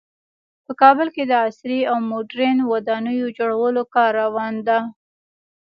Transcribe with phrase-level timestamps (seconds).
[0.65, 4.79] په کابل کې د عصري او مدرن ودانیو جوړولو کار روان ده